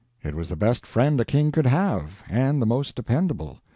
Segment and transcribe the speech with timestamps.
[0.23, 3.59] It was the best friend a king could have, and the most dependable.